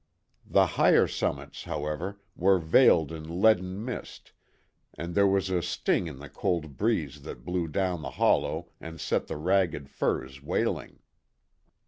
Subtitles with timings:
[0.47, 4.31] The higher summits, however, were veiled in leaden mist,
[4.95, 8.99] and there was a sting in the cold breeze that blew down the hollow and
[8.99, 11.01] set the ragged firs wailing.